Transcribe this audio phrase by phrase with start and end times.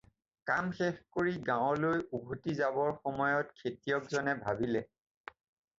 [0.51, 4.85] কাম শেষ কৰি গাওঁলৈ উলটি যাবৰ সময়ত খেতিয়ক জনে ভাবিলে